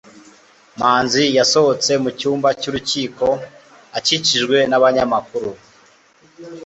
[0.79, 3.27] manzi yasohotse mu cyumba cy'urukiko,
[3.97, 5.49] akikijwe n'abanyamakuru